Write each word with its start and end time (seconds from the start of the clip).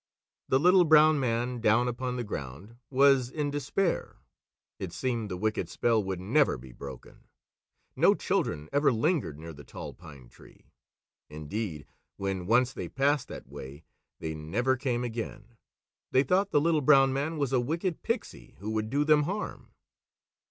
The 0.49 0.59
Little 0.59 0.83
Brown 0.83 1.19
Man, 1.19 1.59
down 1.61 1.87
upon 1.87 2.15
the 2.15 2.23
ground, 2.23 2.75
was 2.89 3.29
in 3.29 3.51
despair. 3.51 4.17
It 4.79 4.91
seemed 4.93 5.29
the 5.29 5.37
wicked 5.37 5.69
spell 5.69 6.03
would 6.03 6.19
never 6.19 6.57
be 6.57 6.71
broken. 6.71 7.25
No 7.95 8.15
children 8.15 8.67
ever 8.73 8.91
lingered 8.91 9.37
near 9.37 9.53
the 9.53 9.63
Tall 9.63 9.93
Pine 9.93 10.27
Tree. 10.27 10.71
Indeed, 11.29 11.85
when 12.17 12.47
once 12.47 12.73
they 12.73 12.89
passed 12.89 13.27
that 13.27 13.45
way, 13.47 13.83
they 14.17 14.33
never 14.33 14.75
came 14.75 15.03
again. 15.03 15.55
They 16.09 16.23
thought 16.23 16.49
the 16.49 16.59
Little 16.59 16.81
Brown 16.81 17.13
Man 17.13 17.37
was 17.37 17.53
a 17.53 17.59
wicked 17.59 18.01
pixie 18.01 18.55
who 18.57 18.71
would 18.71 18.89
do 18.89 19.03
them 19.05 19.25
harm. 19.25 19.69